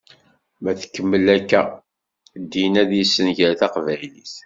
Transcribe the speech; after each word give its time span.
Ma 0.61 0.71
tkemmel 0.79 1.27
akka, 1.35 1.61
ddin 2.41 2.73
ad 2.81 2.89
yessenger 2.95 3.51
taqbaylit. 3.59 4.33